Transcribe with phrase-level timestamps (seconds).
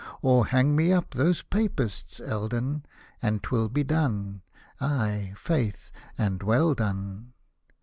[0.23, 2.81] "Or," Hang me up those Papists, Eld— n,"
[3.21, 4.41] And 'twill be done—
[4.81, 7.33] ay faith and well done.